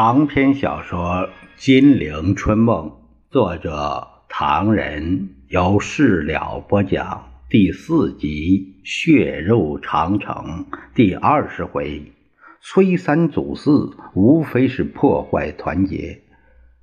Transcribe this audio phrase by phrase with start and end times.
[0.00, 1.00] 长篇小说
[1.56, 2.86] 《金陵春梦》，
[3.32, 7.24] 作者唐人，由事了播讲。
[7.50, 12.12] 第四集《血肉长城》第二十回：
[12.60, 16.22] 崔三祖四无非是破坏团结，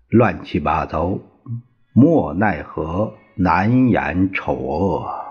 [0.10, 1.18] 乱七八糟，
[1.94, 5.25] 莫奈何，难言丑恶。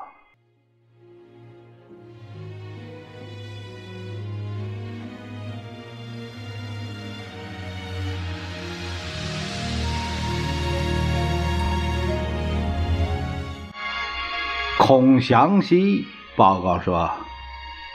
[14.86, 16.04] 孔祥熙
[16.36, 17.10] 报告说，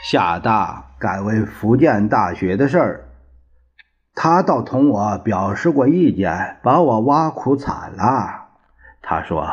[0.01, 3.09] 厦大改为福建大学的事儿，
[4.15, 8.47] 他倒同我表示过意见，把我挖苦惨了。
[9.03, 9.47] 他说，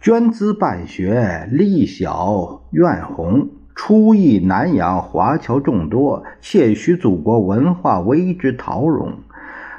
[0.00, 9.14] 捐资办学，力小怨宏，出意南洋华侨众多，窃取祖国文化为之陶荣。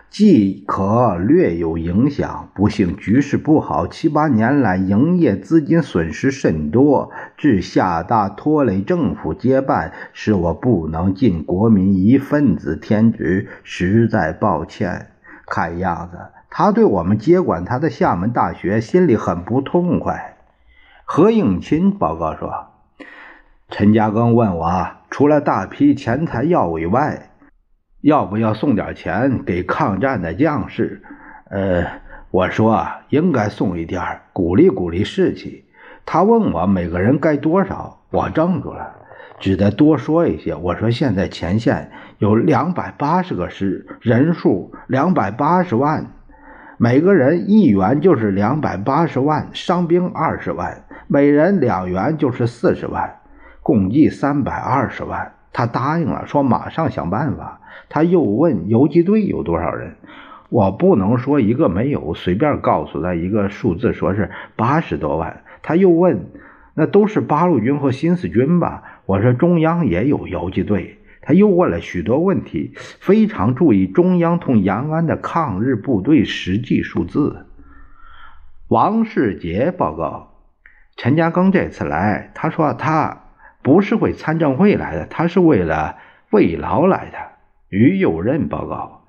[0.09, 15.11] 既可略有影响，不幸局势不好，七八年来营业资金损失甚多，致夏大拖累政府接办，使我不能尽国民一份子天职，实在抱歉。
[15.45, 16.17] 看样子
[16.49, 20.37] 他对我们接管他的厦门大学心里很不痛快。
[21.05, 22.67] 何应钦报告说，
[23.69, 27.28] 陈嘉庚问我，除了大批钱财要物以外。
[28.01, 31.01] 要不要送点钱给抗战的将士？
[31.49, 31.85] 呃，
[32.31, 35.65] 我说应该送一点，鼓励鼓励士气。
[36.05, 38.95] 他问我每个人该多少，我怔住了，
[39.39, 40.55] 只得多说一些。
[40.55, 46.07] 我说现在前线有两百八十个师，人数两百八十万，
[46.77, 53.17] 每个人一元就是两百八十万，伤兵二十万，每人两元就是四十万，
[53.61, 55.33] 共计三百二十万。
[55.51, 57.61] 他答应了，说马上想办法。
[57.89, 59.95] 他又问游击队有多少人，
[60.49, 65.43] 我不能说一个没有，随便告诉他一个数字，说是八十多万。
[65.63, 66.27] 他又问，
[66.75, 69.01] 那都是八路军和新四军吧？
[69.07, 70.99] 我说中央也有游击队。
[71.21, 77.47] 他又问了许多问题，非常注意中央同延安的抗日部队实际数字。
[78.67, 80.35] 王世杰报告，
[80.95, 83.23] 陈嘉庚这次来，他说他。
[83.69, 85.97] 不是为参政会来的，他是为了
[86.31, 87.17] 慰劳来的。
[87.69, 89.03] 于右任报告，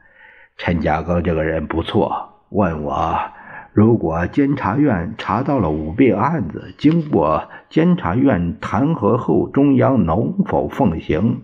[0.58, 2.44] 陈嘉庚这个人不错。
[2.50, 3.18] 问我，
[3.72, 11.40] 如果监察院查到了舞弊案子，经过监察院弹劾后，中央能否奉行，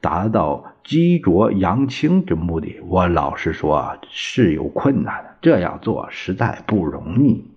[0.00, 2.80] 达到激浊扬清之目的？
[2.88, 5.36] 我老实说，是有困难的。
[5.40, 7.49] 这样做实在不容易。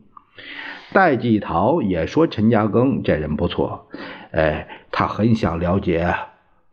[0.91, 3.87] 戴季陶也说陈嘉庚这人不错。
[4.31, 6.13] 哎，他很想了解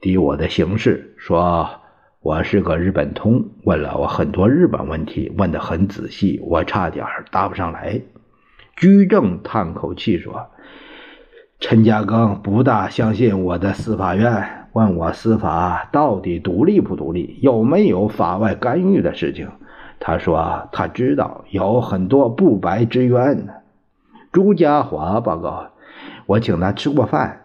[0.00, 1.68] 敌我的形势，说
[2.20, 8.00] 我是个日本通，问了我很多日本问题，问得很仔细，我差点答不上来。
[8.76, 10.48] 居正叹口气说
[11.60, 19.48] ：“陈嘉庚不大相信我的司法院，问我司法到底独立不独立，有没有法外干预的事情。
[19.98, 23.48] 他说他知道有很多不白之冤。”
[24.32, 25.70] 朱家华报告，
[26.26, 27.38] 我请他吃过饭。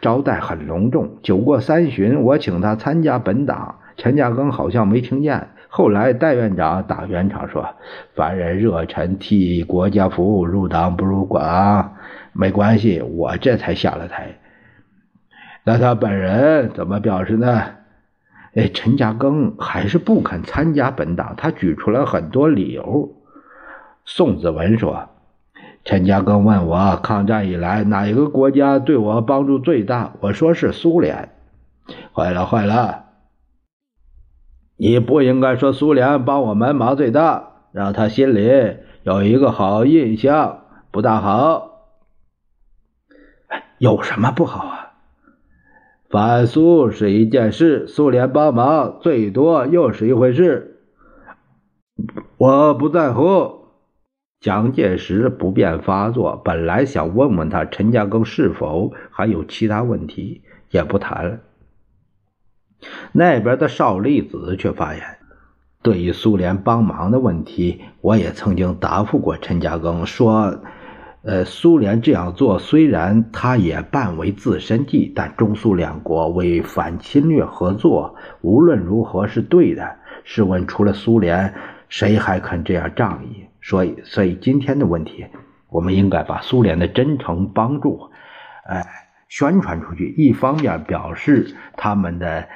[0.00, 1.16] 招待很隆重。
[1.22, 3.76] 酒过三巡，我请他参加本党。
[3.96, 5.48] 陈嘉庚好像没听见。
[5.68, 7.66] 后来戴院长打圆场说
[8.14, 11.94] ：“凡人热忱替国家服务，入党不入馆，
[12.32, 14.38] 没关系。”我这才下了台。
[15.64, 17.62] 那他本人怎么表示呢？
[18.54, 21.34] 哎，陈嘉庚还是不肯参加本党。
[21.36, 23.10] 他举出了很多理由。
[24.04, 25.08] 宋子文说。
[25.82, 30.12] 陈嘉庚问我，抗战以来哪一个国家对我帮助最大？
[30.20, 31.30] 我说是苏联。
[32.14, 33.06] 坏了坏了，
[34.76, 41.68] 你不应该说苏联帮我们忙最大，让他心里有一个好印象，不大好。
[43.78, 44.92] 有什么不好啊？
[46.10, 50.82] 反苏是一件事，苏联帮忙最多又是一回事。
[52.36, 53.59] 我不在乎。
[54.40, 60.40] 蒋介石不便发作，本来想问问他陈嘉庚是否还有其他问题，
[60.70, 61.40] 也不谈了。
[63.12, 65.02] 那边的邵力子却发言：
[65.82, 70.58] 对于苏联帮忙的问题，我也曾经答复过陈嘉庚，说，
[71.20, 79.96] 呃，苏联这样做虽然他也半为自身计，但中苏两国为反侵略合作，无论如何是对的。
[80.24, 81.52] 试问，除了苏联，
[81.90, 83.44] 谁还肯这样仗义？
[83.70, 85.26] 所以，所以今天的问题，
[85.68, 88.10] 我们应该把苏联的真诚帮助，
[88.66, 88.84] 哎，
[89.28, 90.12] 宣传出去。
[90.16, 92.48] 一方面表示他们的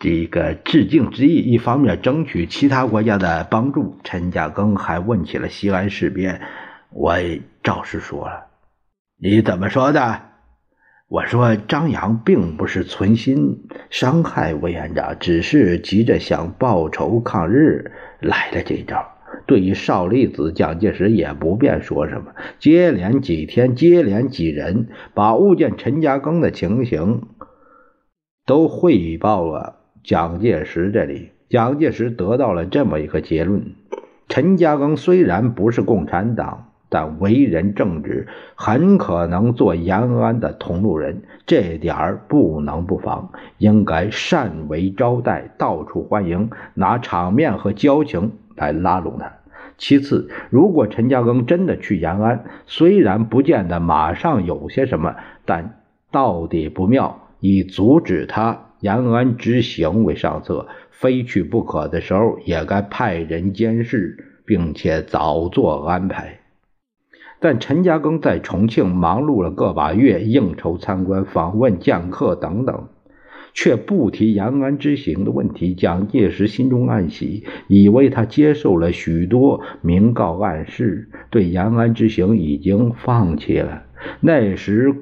[0.00, 4.00] 这个致敬之意，一方面争取其他国家的帮助。
[4.02, 6.40] 陈嘉庚还问起了西安事变，
[6.90, 7.14] 我
[7.62, 8.48] 照实说了。
[9.20, 10.22] 你怎么说的？
[11.06, 19.12] 我说张扬并不是存心伤害委员长，只是急着想报仇抗日来了这招。
[19.46, 27.22] 对于少利子，蒋介石也不便说什么，接连几天，接连几人把误见陈嘉庚的情形
[28.44, 29.76] 都汇报了。
[30.02, 33.74] 蒋介石这里，蒋介石得到了这么一个结论：
[34.28, 49.32] 陈嘉庚虽然不是共产党，但为人正直，很可能做延安的同路人，这点儿不能不防，应该善为招待，到处欢迎，拿场面和交情来拉拢他。
[49.78, 55.14] 其次，如果陈嘉庚真的去延安，虽然不见得马上有些什么，
[55.44, 58.62] 但到底不妙，以阻止他。
[58.80, 66.40] 延安之行为上策，非去不可的时候，也该派人监视，并且早做安排。
[67.40, 72.88] 但陈嘉庚在重庆忙碌了个把月，应酬、参观、访问、见客等等，
[73.56, 75.74] 却不提延安之行的问题。
[75.74, 83.82] 蒋介石心中暗喜，以为他接受了许多明告暗示，对延安之行已经放弃了。
[84.20, 84.94] 那时。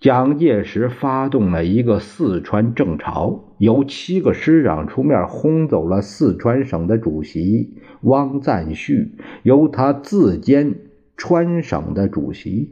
[0.00, 10.76] 蒋介石发动了一个四川政潮，由七个师长出面轰走了四川省的主席汪赞旭，由他自兼
[11.16, 12.70] 川省的主席，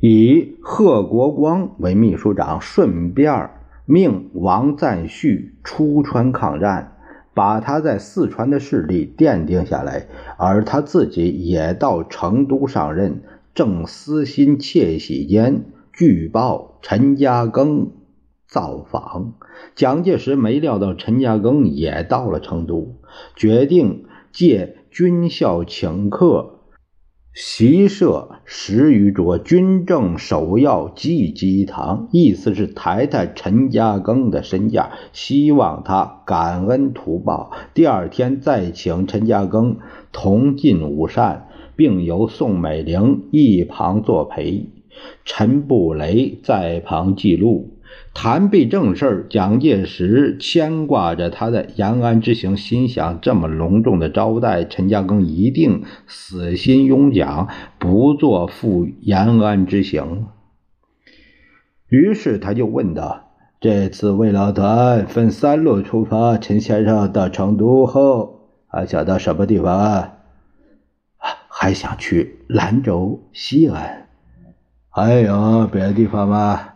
[0.00, 3.50] 以贺国光为秘书长，顺便
[3.90, 6.98] 命王赞旭出川抗战，
[7.32, 13.22] 把他在四川的势力奠定下来，而他自己也到成都上任，
[13.54, 15.64] 正私心窃喜间。
[15.90, 17.88] 据报陈嘉庚
[18.46, 19.32] 造访，
[19.74, 22.96] 蒋介石没料到陈嘉庚也到了成都，
[23.34, 26.57] 决定借军校请客，
[27.40, 37.52] 席设十余桌，军政首要济济堂，意思是抬抬陈嘉庚的身价，希望他感恩图报。
[37.74, 39.76] 第二天再请陈嘉庚
[40.10, 41.46] 同进午膳，
[41.76, 44.70] 并由宋美龄一旁作陪。
[45.24, 47.77] 陈布雷在旁记录，
[48.20, 57.46] 谈毕正事蒋介石牵挂着他的延安之行，心想：这么隆重的招待，陈嘉庚一定死心拥蒋，
[57.78, 60.26] 不做赴延安之行。
[61.88, 63.30] 于是他就问道
[63.62, 70.14] ：“这次慰劳团分三路出发，陈先生到成都后还想到什么地方啊？
[71.48, 74.08] 还想去兰州、西安。”
[74.90, 76.70] 还有别的地方吗？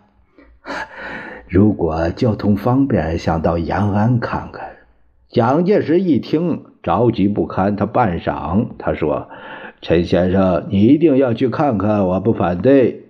[1.53, 4.71] 如果交通方便，想到延安看看。
[5.29, 7.77] 蒋介石一听，着急不堪。
[7.77, 9.29] 他半晌，他说
[9.83, 13.05] ：“陈先生，你一定要去看看，我不反对。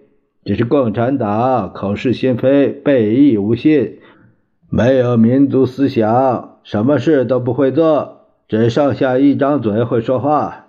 [0.44, 3.98] 这是共产党口是心非、背义无信，
[4.68, 10.66] 没有民族思想，什么事都不会做，只剩下一张嘴会说话。”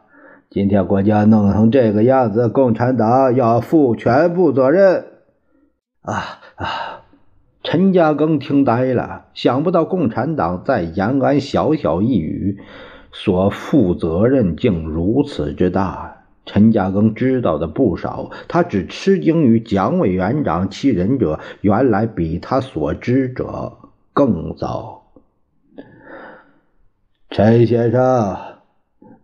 [0.51, 5.06] 今天国家弄成这个样子，共产党要负全部责任。
[6.03, 6.13] 啊
[6.53, 6.93] 啊！
[7.63, 12.60] 陈嘉庚听呆了，想不到共产党在延安小小一语
[13.13, 16.17] 所负责任竟如此之大。
[16.46, 23.77] 陈嘉庚知道的不少，他只吃惊于蒋委员长其人者原来比他所知者
[24.12, 25.05] 更早。
[27.29, 28.38] 陈先生，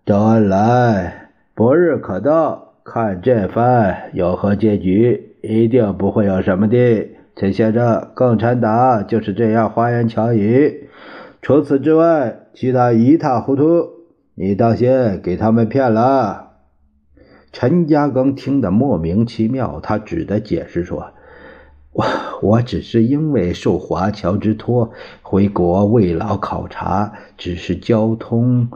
[0.06, 1.30] 周恩来。
[1.54, 7.10] 不日可到，看这番有何结局，一定不会有什么的。
[7.40, 10.90] 陈先生，共产党就是这样花言巧语，
[11.42, 13.92] 除此之外，其他一塌糊涂。
[14.36, 16.58] 你当心给他们骗了。
[17.54, 21.14] 陈嘉庚听得莫名其妙，他只得解释说
[21.96, 22.06] ：“我
[22.42, 24.92] 我只是因为受华侨之托
[25.22, 28.68] 回国慰劳考察，只是交通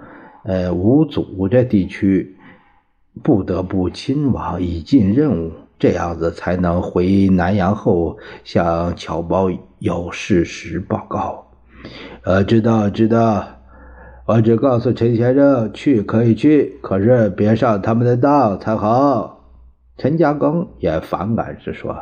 [0.45, 2.37] 呃无阻这地区。”
[3.21, 5.51] 不得不亲往以尽任务，
[5.83, 9.49] 这样子才能回南阳后向乔包
[9.79, 11.45] 有事实报告。
[12.23, 13.45] 呃，知道知道，
[14.25, 19.41] 我只告诉陈先生去可以去，可是别上他们的当才好。
[19.97, 21.93] 陈嘉庚也反感是说：“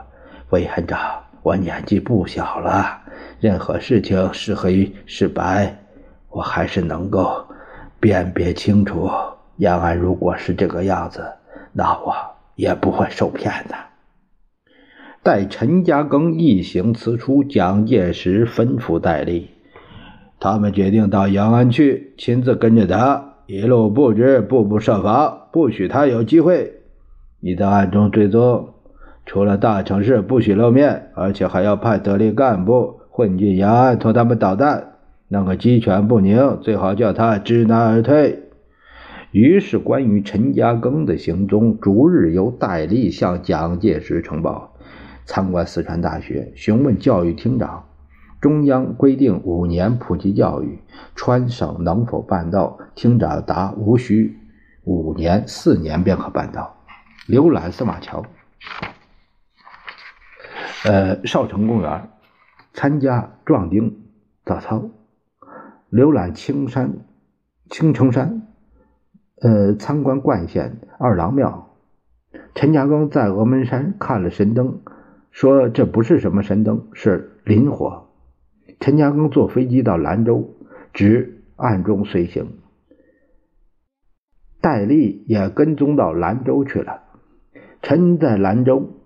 [0.51, 0.99] 委员长，
[1.41, 2.85] 我年纪不小了，
[3.39, 5.75] 任何事情是黑是白，
[6.29, 7.43] 我还是能够
[7.99, 9.09] 辨别清楚。”
[9.57, 11.25] 延安如果是这个样子，
[11.73, 12.13] 那我
[12.61, 13.73] 也不会受骗的。
[15.23, 19.49] 待陈嘉庚一行辞出，蒋介石吩咐戴笠
[20.39, 26.73] ：“他们决定到延安去，亲自跟着他，一路布置，步步设防，不许他有机会。
[27.39, 28.69] 你在暗中追踪，
[29.25, 34.97] 除了大城市不许露面，而且还要派得力干部混进延安，同他们捣蛋，
[35.29, 38.50] 弄个鸡犬不宁，最好叫他知难而退。
[39.31, 44.75] 于是，关于陈嘉庚的行踪，逐日由戴笠向蒋介石呈报。
[45.23, 47.85] 参观四川大学，询问教育厅长，
[48.41, 50.79] 中央规定五年普及教育，
[51.15, 52.77] 川省能否办到？
[52.93, 54.37] 厅长答：无需
[54.83, 56.75] 五年，四年便可办到。
[57.29, 58.25] 浏览司马桥，
[60.83, 62.09] 呃，少城公园，
[62.73, 64.01] 参加壮丁
[64.43, 64.89] 早操，
[65.89, 66.91] 浏览青山
[67.69, 68.47] 青城山，
[69.41, 71.75] 呃，参观冠县二郎庙。
[72.53, 74.81] 陈嘉庚在峨眉山看了神灯，
[75.31, 78.09] 说这不是什么神灯，是磷火。
[78.79, 80.53] 陈嘉庚坐飞机到兰州，
[80.93, 82.49] 直暗中随行。
[84.61, 87.01] 戴笠也跟踪到兰州去了。
[87.81, 89.01] 陈在兰州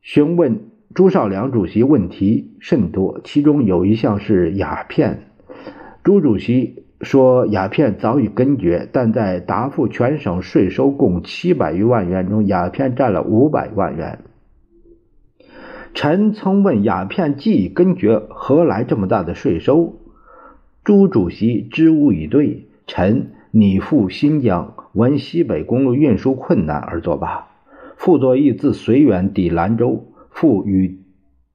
[0.00, 5.24] 询问朱绍良主席问题甚多，其中有一项是鸦片。
[6.04, 14.18] 朱主席说鸦片早已根绝，但在答复全省税收共七百余万元中，鸦片占了五百万元。
[15.94, 19.96] 陈曾问鸦片既已根绝，何来这么大的税收？
[20.84, 27.48] 朱主席支吾以对：陈拟赴新疆，闻西北公路运输困难而作罢。
[27.96, 31.00] 傅作义自绥远抵兰州，复与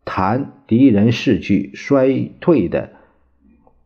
[0.04, 2.90] 谈敌人士气衰退的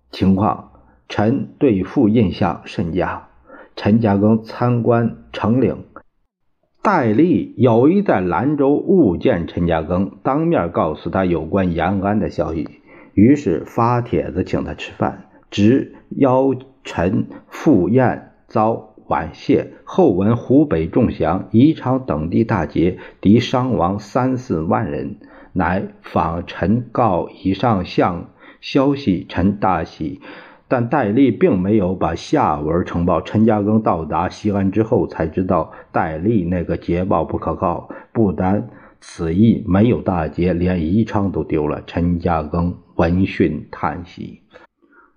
[0.10, 0.68] 情况。
[1.10, 3.28] 臣对傅印象甚佳。
[3.75, 5.84] 陈嘉庚参观成岭，
[6.82, 12.70] 戴笠有意在兰州误见陈嘉庚，当面告诉他有关延安的消息，
[13.13, 18.86] 于是发帖子请他吃饭，直邀陈赴宴，遭。
[19.08, 25.16] 晚谢后闻湖北众降，宜昌等地大捷，敌伤亡三四万人，
[25.51, 28.30] 乃访陈告以上相
[28.62, 30.22] 消息，陈大喜。
[30.69, 33.19] 但戴笠并没有把下文呈报。
[33.19, 37.89] 陈嘉庚到达西安之后，才知道戴笠那个捷报不可靠。
[38.13, 38.69] 不单
[39.01, 41.81] 此役没有大捷，连宜昌都丢了。
[41.85, 44.39] 陈嘉庚闻讯叹息。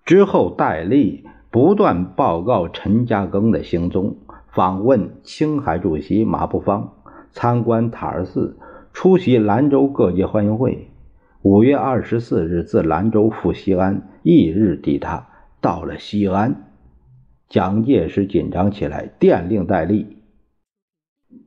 [0.05, 1.25] 之后，戴笠。
[1.51, 4.17] 不断报告陈嘉庚的行踪，
[4.55, 6.95] 访问青海主席马步芳，
[7.31, 8.57] 参观塔尔寺，
[8.95, 10.89] 出席兰州各界欢迎会。
[11.43, 15.29] 五月二十四日自兰州赴西安，翌日抵达。
[15.63, 16.65] 到了西安，
[17.49, 20.19] 蒋介石紧张起来，电令戴笠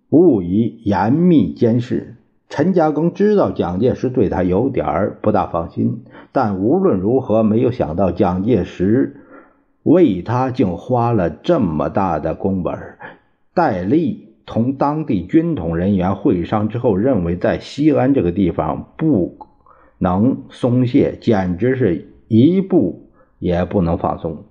[0.09, 2.15] 勿以严密监视。
[2.49, 9.21] 陈嘉庚知道蒋介石对他有点儿不大放心，但无论如何没有想到蒋介石。
[9.83, 12.73] 为他竟花了这么大的工本。
[13.53, 19.37] 戴笠同当地军统人员会商之后，认为在西安这个地方不
[19.99, 23.04] 能松懈，简直是一步
[23.39, 24.45] 也不能放松。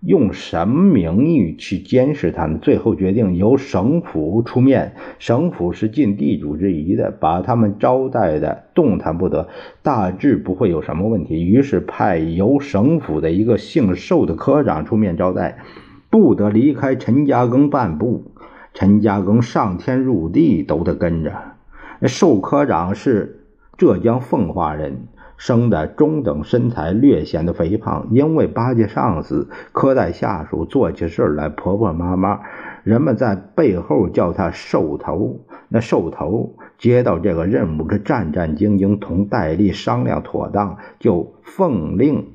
[0.00, 2.60] 用什么名义去监视他们？
[2.60, 9.48] 最后决定由省府出面，省府是尽地主之谊的，把他们招待的动弹不得，
[9.82, 11.42] 大致不会有什么问题。
[11.42, 15.58] 于是派由省府的一个姓寿的科长出面招待，
[16.10, 18.32] 不得离开陈嘉庚半步。
[18.74, 21.32] 陈嘉庚上天入地都得跟着。
[22.02, 23.46] 寿科长是
[23.78, 25.08] 浙江奉化人。
[25.36, 32.40] 生的中等身材，略显得肥胖，因为巴结上司，苛待下属，做起事来婆婆妈妈，
[32.84, 35.44] 人们在背后叫他“兽头”。
[35.68, 42.32] 那兽头接到这个任务，是战战兢兢，同戴笠商量妥当，就奉令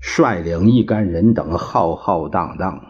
[0.00, 2.80] 率领一干人等浩浩荡荡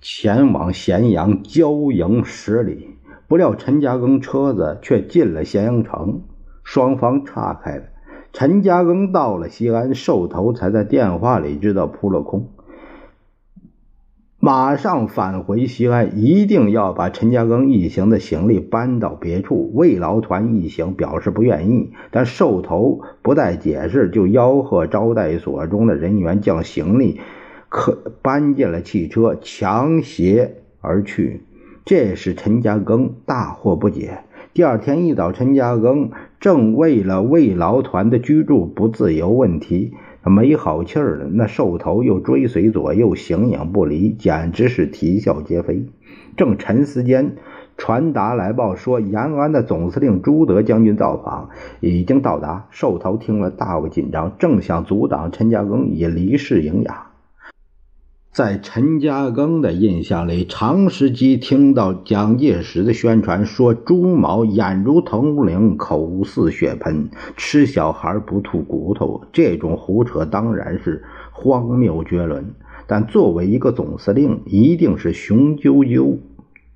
[0.00, 2.98] 前往咸阳交营十里。
[3.28, 6.22] 不料陈嘉庚车子却进了咸阳城，
[6.64, 7.84] 双方岔开了。
[8.32, 12.48] 陈嘉庚到了西安，寿头才在电话里知道扑了空，
[14.38, 19.70] 马上返回西安，一定要把陈嘉庚一行的行李搬到别处。
[19.74, 27.20] 慰劳团一行表示不愿意，但寿头不待解释，就吆喝招待所中的人员将行李
[27.68, 31.42] 可搬进了汽车，强携而去。
[31.84, 34.20] 这使陈嘉庚大惑不解。
[34.54, 36.10] 第二天一早，陈嘉庚
[36.42, 39.92] 正为了慰劳团的居住不自由问题
[40.24, 45.86] 没好气儿呢，那兽头又追随左右，形影不离，简直是啼笑皆非。
[46.36, 47.36] 正沉思间，
[47.76, 52.66] 传达来报说，延安的总司令朱德将军造访，已经到达。
[52.70, 57.11] 兽头听了大为紧张，正想阻挡陈家庚，也离世迎雅。
[58.32, 72.54] 在陈嘉庚的印象里，长时期听到蒋介石的宣传，说朱毛眼如铜铃，口似血盆，吃小孩不吐骨头，这种胡扯当然是荒谬绝伦。
[72.86, 76.16] 但作为一个总司令，一定是雄赳赳。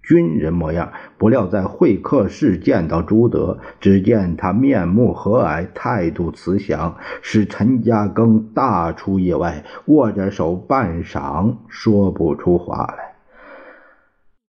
[0.07, 13.17] 军人模样，不料在会客室见到朱德，只见他面目和蔼，态度慈祥，使陈家庚大出意外，握着手半晌说不出话来。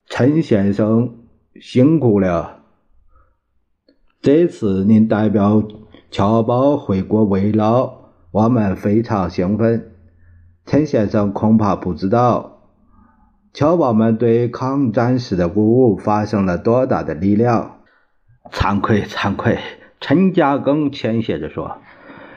[0.06, 1.14] 陈先生
[1.60, 2.62] 辛苦了，
[4.20, 5.62] 这次您代表
[6.10, 7.94] 侨胞回国慰劳，
[8.32, 9.92] 我们非常兴奋。
[10.66, 12.53] 陈先生恐怕不知道。
[13.54, 17.82] 侨胞们对抗战时的鼓舞发生了多大的力量？
[18.50, 19.58] 惭愧，惭愧！
[20.00, 21.76] 陈嘉庚谦谢着说：“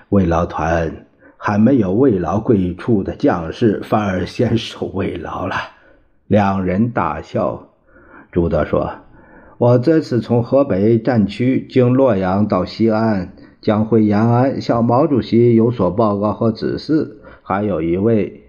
[0.10, 5.56] 慰劳团还没有慰劳贵处的将士，反而先受慰劳了。”
[6.28, 7.70] 两人大笑。
[8.32, 8.92] 朱德说
[9.58, 17.18] ：“我这次从河北战区经洛阳到西安，将回延安向毛主席有所报告和指示。
[17.42, 18.44] 还有一位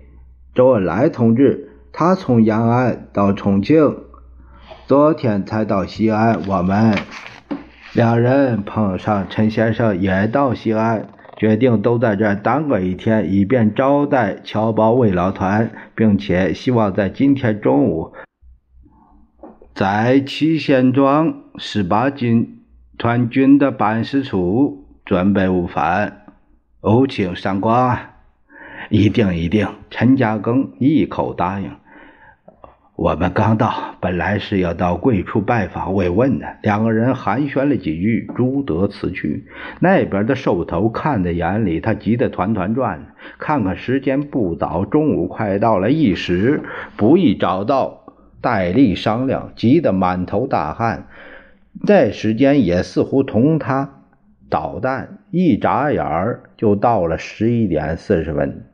[0.55, 1.65] 周恩来同志。”
[2.01, 3.97] 他从延安到重庆，
[4.87, 6.39] 昨天才到西安。
[6.47, 6.97] 我们
[7.93, 18.13] 两人碰上陈先生也到西安，决定都在这耽搁一天，以便招待侨胞慰劳团，并且希望在今天中午
[19.75, 22.61] 在七贤庄十八军
[22.97, 26.27] 团军的办事处准备午饭。
[26.81, 27.99] 哦，请上光。
[28.89, 31.69] 一定一定，陈家庚一口答应。
[32.99, 36.57] 我们刚到，本来是要到贵处拜访慰问的。
[36.65, 39.47] 两个人寒暄了几句，朱德辞去。
[39.79, 43.15] 那边的寿头看在眼里，他急得团团转。
[43.39, 46.65] 看看时间不早，中午快到了，一时
[46.97, 48.01] 不易找到
[48.41, 51.07] 戴笠商量，急得满头大汗。
[51.87, 54.03] 这时间也似乎同他
[54.51, 58.65] 捣蛋，一眨眼儿就到了十一点四十分。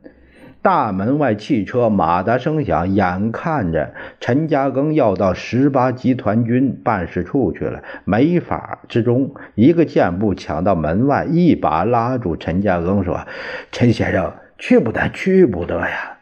[0.65, 13.27] 大门外汽车马达声响，眼看着陈嘉庚要到十八集团军办事处去了，没法之中，一个箭步抢到门外，一把拉住陈嘉庚，说
[13.71, 16.17] ：“陈先生，去不得，去不得呀！”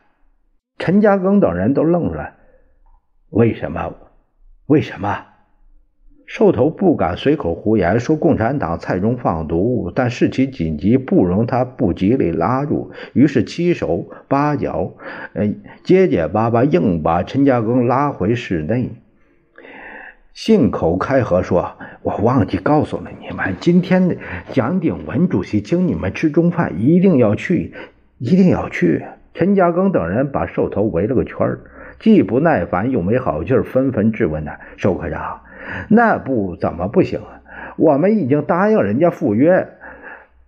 [0.77, 2.33] 陈嘉庚等人都愣了，
[3.29, 3.93] 为什么？
[4.65, 5.27] 为什么？
[6.25, 12.91] 寿头不敢随口胡言，说共产党菜中放毒，但事情紧急，不容他不极力拉住。
[13.13, 14.93] 于是七手八脚，
[15.33, 18.91] 呃，结结巴巴，硬把陈家庚拉回室内。
[20.33, 24.17] 信口开河说：“我忘记告诉了你们，今天
[24.51, 27.73] 蒋鼎文主席请你们吃中饭，一定要去，
[28.17, 29.03] 一定要去。”
[29.35, 31.57] 陈家庚等人把寿头围了个圈
[31.99, 35.41] 既不耐烦又没好气纷纷质问他：“寿科长。”
[35.89, 37.41] 那不怎么不行啊！
[37.77, 39.67] 我们已经答应人家赴约，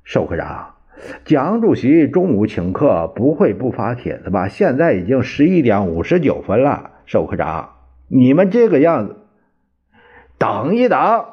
[0.04, 0.76] 寿科长，
[1.24, 4.48] 蒋主席中午请客，不会不发帖子吧？
[4.48, 7.70] 现在已经十一点五十九分了，寿科长，
[8.08, 9.16] 你们这个样子，
[10.38, 11.26] 等一等！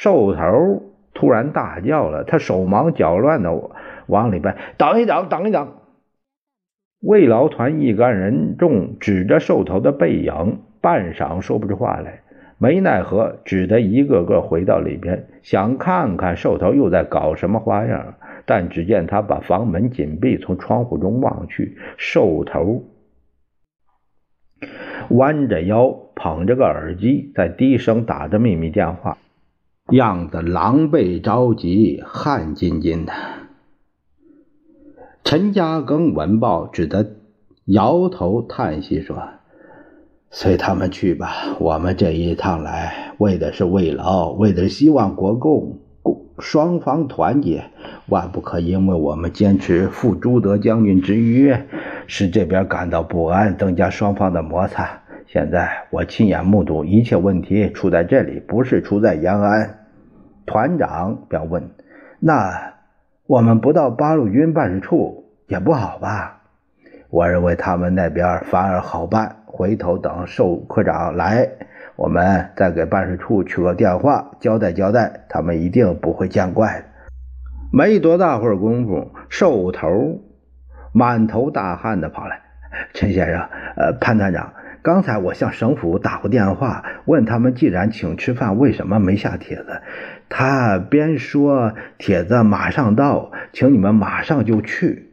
[0.00, 0.82] 寿头
[1.14, 3.52] 突然大叫了，他手忙脚乱的
[4.06, 5.74] 往里边，等一等，等一等！
[7.00, 12.22] 慰劳团一干人众指着寿头的背影，半晌说不出话来。
[12.58, 18.14] 没奈何，只得一个个回到里边，想看看兽头又在搞什么花样。
[18.44, 22.84] 但只见他把房门紧闭，从窗户中望去，兽头
[25.10, 29.18] 弯着腰，捧着个耳机，在低声打着秘密电话，
[29.90, 33.12] 样子狼狈着急，汗津津的。
[35.22, 37.16] 陈家庚闻报，只得
[37.66, 39.37] 摇头叹息说。
[40.30, 47.64] 随他们去吧，我们这一趟来为的是慰劳，为的是希望国共共双方团结，
[48.08, 51.66] 万不可因为我们坚持赴朱德将军之约，
[52.06, 55.00] 使这边感到不安，增加双方的摩擦。
[55.26, 59.78] 现在我亲眼目睹一切问题出在这里，不是出在延安。
[60.44, 61.70] 团长便问
[62.20, 62.74] ：“那
[63.26, 66.42] 我们不到八路军办事处也不好吧？”
[67.10, 69.36] 我认为他们那边反而好办。
[69.58, 71.48] 回头等寿科长来，
[71.96, 76.84] 我们再给办事处取个电话，交代交代，他们一定不会见怪。
[77.72, 80.20] 没多大会儿功夫，寿头
[80.92, 82.40] 满头大汗的跑来
[82.94, 89.82] ：“陈先生，呃，潘团长，刚才我向省府打过电话，问他们既然请吃饭，为什么没下帖子？
[90.28, 95.06] 他边说帖子马上到，请你们马上就去。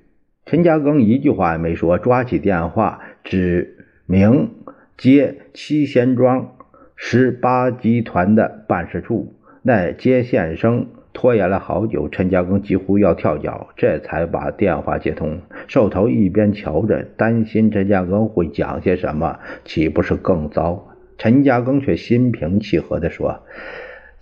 [0.46, 3.75] 陈家庚一句话也没说，抓起电话指
[4.06, 4.52] 明
[4.98, 6.56] 接七贤庄
[6.96, 9.34] 十八集团的办事处。
[9.62, 15.42] 那接线生拖延了好久，陈家庚几乎要跳脚，这才把电话接通。
[15.68, 20.90] 寿头一边瞧着，担心陈家庚会讲些什么，岂不是更糟？
[21.18, 23.44] 陈家庚却心平气和地说：“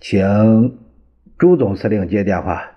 [0.00, 0.78] 请
[1.36, 2.70] 朱总司令接电话。”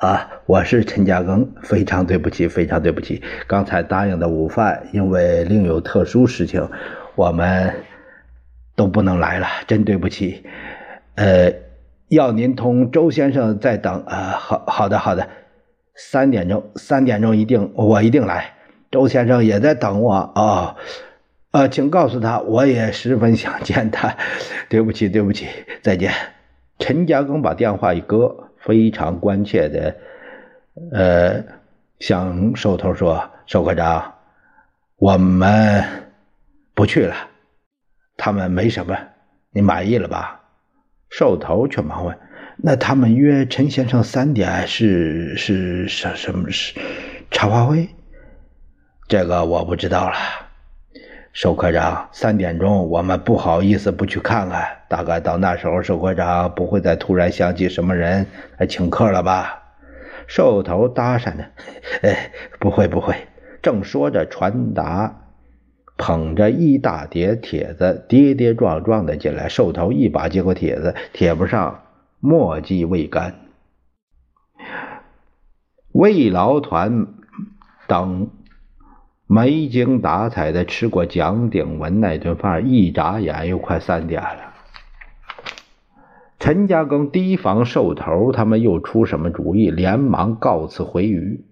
[0.00, 6.66] 啊，我是陈嘉庚，非常对不起，非常对不起，刚才答应的午饭，因为另有特殊事情，
[7.16, 7.84] 我们
[8.74, 10.42] 都不能来了，真对不起。
[11.16, 11.52] 呃，
[12.08, 14.02] 要您同周先生再等。
[14.06, 15.28] 啊，好好的好的，
[15.94, 18.54] 三点钟，三点钟一定，我一定来。
[18.90, 20.76] 周先生也在等我哦。
[21.50, 24.16] 呃，请告诉他，我也十分想见他。
[24.70, 25.46] 对不起对不起，
[25.82, 26.10] 再见。
[26.78, 28.46] 陈嘉庚把电话一搁。
[28.60, 29.96] 非常关切的，
[30.92, 31.42] 呃，
[31.98, 34.14] 向寿头说：“寿科长，
[34.96, 35.84] 我们
[36.74, 37.14] 不去了，
[38.16, 38.96] 他们没什么，
[39.50, 40.40] 你满意了吧？”
[41.10, 42.16] 寿头却忙问
[42.62, 46.78] ：“那他们约陈先生三点是是什什么是
[47.30, 47.88] 茶话会？
[49.08, 50.16] 这个我不知道了。”
[51.32, 54.66] 寿科长，三点钟我们不好意思不去看看。
[54.88, 58.26] 大概到那时候，寿科长不会再突然想起什么人
[58.58, 59.62] 来请客了吧？
[60.26, 61.44] 寿头搭讪着
[62.02, 63.14] ：“哎，不会不会。”
[63.62, 65.22] 正说着，传达
[65.96, 69.48] 捧着一大叠帖子，跌跌撞撞的进来。
[69.48, 71.82] 寿头一把接过帖子，帖不上
[72.18, 73.34] 墨迹未干，
[75.92, 77.06] 慰劳团
[77.86, 78.30] 等。
[79.32, 84.54] 没精打采的吃过蒋鼎文那顿饭，一眨眼又快三点了。
[86.40, 91.44] 陈家庚提防寿头他们又出什么主意，连忙告辞回渝，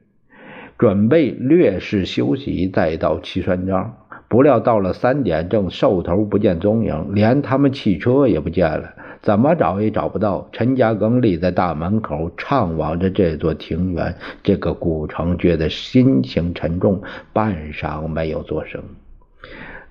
[0.77, 3.95] 准备略事休息，再到七川庄。
[4.27, 8.95] 不料到了三点正，寿头不见踪影，连他们汽车也不见了。
[9.23, 10.49] 怎么找也找不到。
[10.53, 17.03] 陈家庚立在大门口，怅望着这座庭园，这个古城，觉得心情沉重，
[17.33, 18.83] 半晌没有作声。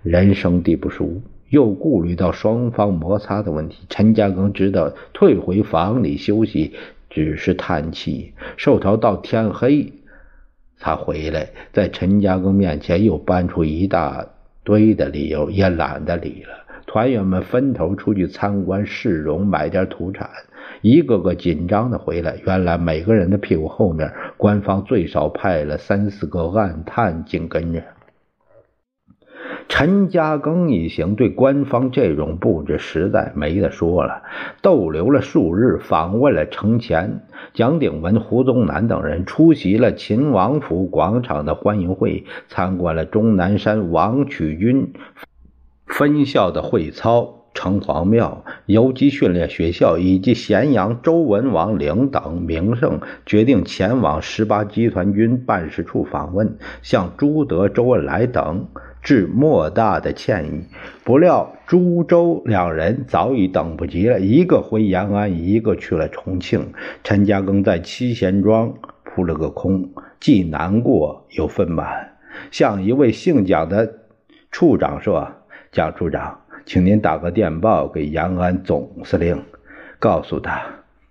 [0.03, 6.73] 人生地不熟，又顾虑到双方摩擦的问题，陈家庚知道退回房里休息
[7.09, 8.33] 只是叹气。
[8.55, 9.91] 寿桃到天黑
[10.77, 14.25] 才回来，在陈家庚面前又搬出一大
[14.63, 16.56] 堆的理由，也懒得理了。
[16.87, 20.29] 团员们分头出去参观市容，买点土产，
[20.81, 22.37] 一个个紧张的回来。
[22.45, 27.83] 原来每个人的屁股后面，官方最少派了三四个暗探紧跟着。
[29.67, 34.23] 陈嘉庚一行对官方这种布置实在没得说了，
[34.61, 44.93] 逗留了数日，访问了程前、蒋鼎文、胡宗南等人，出席了秦王府广场的欢迎会，参观了终南山王曲军。
[45.87, 58.67] 分校的会操、城隍庙、游击训练学校以及咸阳周文王陵等名胜，决定前往十八集团军办事处访问，向朱德、周恩来等
[59.01, 60.65] 致莫大的歉意。
[61.03, 66.73] 不料朱周两人早已等不及了，一个回延安，一个去了重庆。
[67.03, 72.17] 陈家庚在七贤庄扑了个空，既难过又愤满，
[72.51, 73.93] 向一位姓蒋的
[74.51, 75.31] 处长说。
[75.77, 76.35] 蒋处长，
[76.65, 79.39] 请您打个电报给延安总司令，
[79.99, 80.59] 告诉他，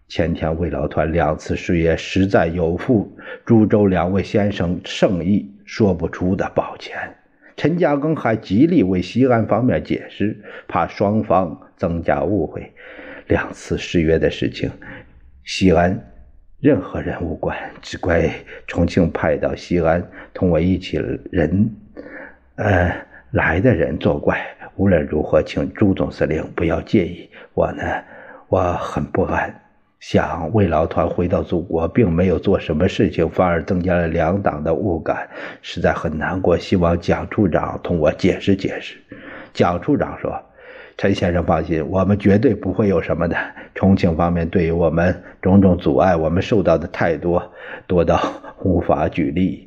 [0.09, 6.99] 前天慰劳团两次失约，实在有负株洲两位先生圣意，说不出的抱歉。
[7.55, 12.73] 陈嘉庚还极力为西安方面解释，怕双方增加误会。
[13.29, 14.69] 两次失约的事情，
[15.45, 16.13] 西安
[16.59, 18.29] 任何人无关，只怪
[18.67, 20.97] 重庆派到西安同我一起
[21.31, 21.71] 人，
[22.57, 22.93] 呃，
[23.31, 24.45] 来的人作怪。
[24.77, 27.29] 无论如何，请朱总司令不要介意。
[27.55, 27.83] 我呢，
[28.49, 29.63] 我很不安，
[30.01, 35.29] 想慰劳团回到祖国，并没有做什么事情，反而增加了两党的误感，
[35.63, 36.59] 实在很难过。
[36.59, 38.97] 希望蒋处长同我解释解释。
[39.55, 40.39] 蒋处长说
[40.99, 43.37] ：“陈先生放心，我们绝对不会有什么的。
[43.75, 47.43] 重庆方面对于我们种种阻碍，我们受到的太多，
[47.87, 48.21] 多到
[48.63, 49.67] 无法举例。”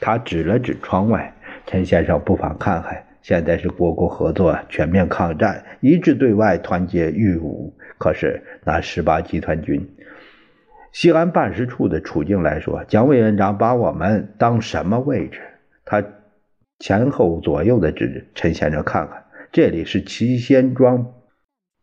[0.00, 1.32] 他指了指窗外，
[1.66, 3.04] 陈先生不妨看看。
[3.22, 7.72] 现在是国共合作、全面抗战、一致对外、团结御侮。
[7.98, 9.96] 可是拿十八集团军
[10.92, 15.40] 西安办事处的处境来说，蒋委员长把我们当什么位置？
[15.84, 16.04] 他
[16.78, 21.12] 前后左右的指，陈先生看看，这里是齐仙庄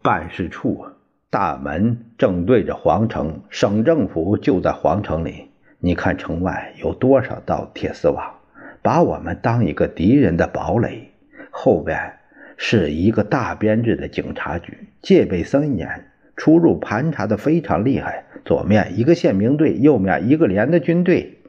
[0.02, 0.86] 办事处，
[1.30, 5.52] 大门正对着皇城，省政府就在皇城里。
[5.80, 8.36] 你看城外有多少道铁丝网，
[8.82, 11.12] 把我们当一个敌人的堡垒。
[11.58, 12.18] 后边
[12.58, 18.26] 是一个大编制的警察局，戒备森严，出入盘查的非常厉害。
[18.44, 21.40] 左面一个宪兵队，右面一个连的军队。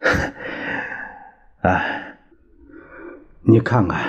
[1.60, 1.98] 哎。
[3.44, 4.00] 你看看，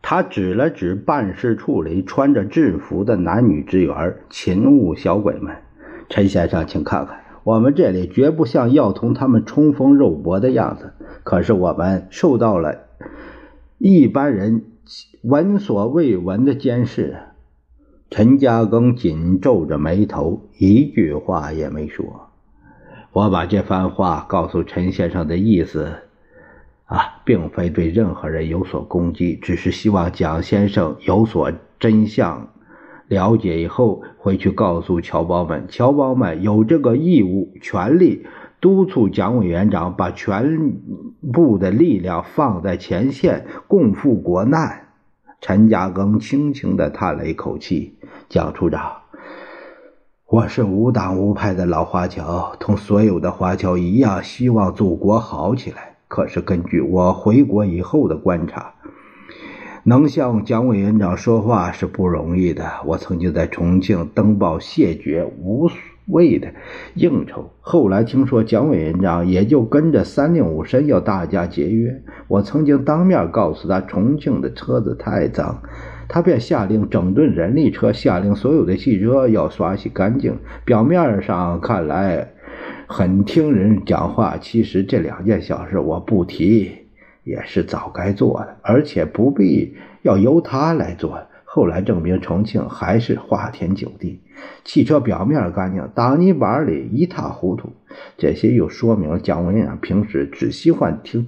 [0.00, 5.54] 他指了指办事处里穿着制服的男女职员、勤务小鬼们。
[6.08, 10.94] 陈先生，请看看，我们这里绝不像要同他们冲锋肉搏的样子。
[11.22, 12.86] 可是我们受到了
[13.78, 14.62] 一般人
[15.22, 17.18] 闻所未闻的监视。
[18.08, 22.30] 陈家庚紧皱着眉头，一句话也没说。
[23.12, 25.96] 我把这番话告诉陈先生的意思。
[26.86, 32.48] 啊，并非对任何人有所攻击，只是希望蒋先生有所真相
[33.08, 38.24] 了解以后，回去告诉侨胞们，侨胞们有这个义务、权利
[38.66, 40.72] 督促蒋委员长把全
[41.32, 44.88] 部的力量放在前线，共赴国难。
[45.40, 47.96] 陈嘉庚轻轻地叹了一口气
[48.28, 49.02] ：“蒋处长，
[50.26, 58.74] 我是无党无派的老华侨，同所有的华侨一样，希望祖国好起来。”可是根据我回国以后的观察，
[59.84, 62.68] 能向蒋委员长说话是不容易的。
[62.84, 65.68] 我曾经在重庆登报谢绝无
[66.06, 66.48] 为的
[66.94, 72.02] 应酬，后来听说蒋委员长也就跟着三令五申要大家节约。
[72.28, 75.62] 我曾经当面告诉他，重庆的车子太脏，
[76.08, 80.36] 他便下令整顿人力车，下令所有的汽车要刷洗干净。
[80.64, 82.28] 表面上看来。
[82.88, 86.70] 很听人讲话，其实这两件小事我不提
[87.24, 91.18] 也是早该做的，而且不必要由他来做。
[91.48, 94.22] 后来证明重庆还是花天酒地，
[94.64, 97.72] 汽车表面干净，挡泥板里一塌糊涂。
[98.18, 101.26] 这些又说明了蒋委员平时只喜欢听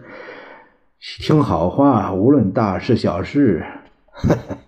[0.99, 3.65] 听好话，无论大事小事。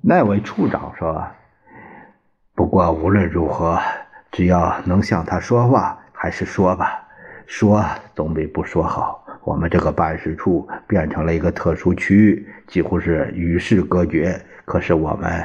[0.00, 1.26] 那位处长说
[2.54, 3.78] ：“不过无论如何。”
[4.30, 7.08] 只要能向他说话，还是说吧，
[7.46, 7.82] 说
[8.14, 9.24] 总比不说好。
[9.44, 14.40] 我们这个办事处变成了一个特殊区域，几乎是与世隔绝。
[14.64, 15.44] 可是我们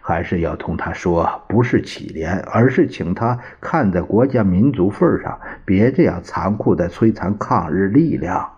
[0.00, 8.48] 还是要同他说，不是乞怜，而是请他看在国家民族份上，别这样残酷的摧残抗日力量。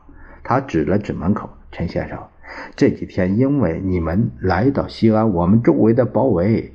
[0.43, 2.19] 他指了指门口，陈先生，
[2.77, 6.73] 这几天因为你们来到西安，我们周围的包围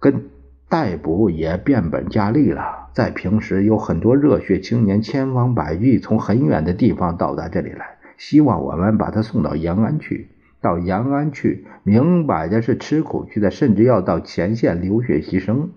[0.00, 0.28] 跟。
[0.68, 2.88] 逮捕也变本加厉了。
[2.92, 10.28] 在平时，有很多热血青年千方百计从很远的地方到达这里来，希望我们把他送到延安去。
[10.60, 15.68] 到延安去，明摆着是吃苦去的，甚至要到前线流血牺牲。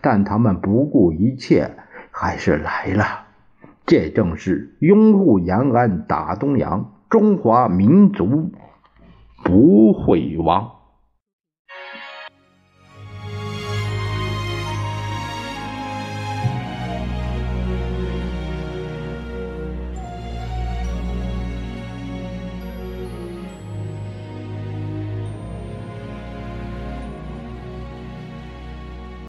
[0.00, 1.70] 但他们不顾一切，
[2.10, 3.26] 还是来了。
[3.86, 8.50] 这正是拥护延安，打东洋，中华民族
[9.44, 10.72] 不会亡。